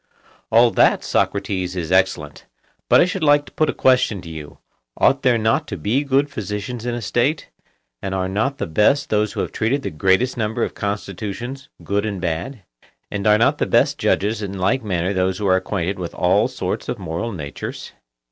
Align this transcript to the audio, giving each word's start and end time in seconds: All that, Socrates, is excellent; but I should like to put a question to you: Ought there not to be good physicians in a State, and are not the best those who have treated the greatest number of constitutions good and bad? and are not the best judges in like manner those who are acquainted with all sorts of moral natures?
All 0.51 0.71
that, 0.71 1.03
Socrates, 1.03 1.75
is 1.75 1.91
excellent; 1.91 2.47
but 2.89 2.99
I 2.99 3.05
should 3.05 3.21
like 3.21 3.45
to 3.45 3.51
put 3.51 3.69
a 3.69 3.71
question 3.71 4.19
to 4.23 4.31
you: 4.31 4.57
Ought 4.97 5.21
there 5.21 5.37
not 5.37 5.67
to 5.67 5.77
be 5.77 6.03
good 6.03 6.27
physicians 6.27 6.87
in 6.87 6.95
a 6.95 7.03
State, 7.03 7.51
and 8.01 8.15
are 8.15 8.27
not 8.27 8.57
the 8.57 8.65
best 8.65 9.11
those 9.11 9.33
who 9.33 9.41
have 9.41 9.51
treated 9.51 9.83
the 9.83 9.91
greatest 9.91 10.37
number 10.37 10.63
of 10.63 10.73
constitutions 10.73 11.69
good 11.83 12.03
and 12.03 12.19
bad? 12.19 12.63
and 13.11 13.27
are 13.27 13.37
not 13.37 13.59
the 13.59 13.67
best 13.67 13.99
judges 13.99 14.41
in 14.41 14.57
like 14.57 14.83
manner 14.83 15.13
those 15.13 15.37
who 15.37 15.45
are 15.45 15.55
acquainted 15.57 15.99
with 15.99 16.15
all 16.15 16.47
sorts 16.47 16.89
of 16.89 16.97
moral 16.97 17.31
natures? 17.31 17.91